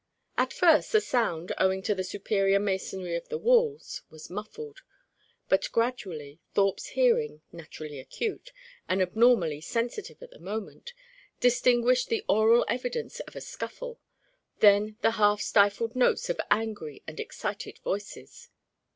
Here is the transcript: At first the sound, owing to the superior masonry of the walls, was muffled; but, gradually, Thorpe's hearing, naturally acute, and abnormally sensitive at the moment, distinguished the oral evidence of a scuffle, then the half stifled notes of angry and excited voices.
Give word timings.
At 0.35 0.51
first 0.51 0.91
the 0.91 0.99
sound, 0.99 1.51
owing 1.59 1.83
to 1.83 1.93
the 1.93 2.03
superior 2.03 2.57
masonry 2.57 3.15
of 3.15 3.29
the 3.29 3.37
walls, 3.37 4.01
was 4.09 4.31
muffled; 4.31 4.79
but, 5.47 5.71
gradually, 5.71 6.39
Thorpe's 6.55 6.87
hearing, 6.97 7.43
naturally 7.51 7.99
acute, 7.99 8.51
and 8.89 8.99
abnormally 8.99 9.61
sensitive 9.61 10.23
at 10.23 10.31
the 10.31 10.39
moment, 10.39 10.93
distinguished 11.39 12.09
the 12.09 12.25
oral 12.27 12.65
evidence 12.67 13.19
of 13.19 13.35
a 13.35 13.41
scuffle, 13.41 13.99
then 14.57 14.97
the 15.03 15.11
half 15.21 15.39
stifled 15.39 15.95
notes 15.95 16.31
of 16.31 16.41
angry 16.49 17.03
and 17.05 17.19
excited 17.19 17.77
voices. 17.83 18.49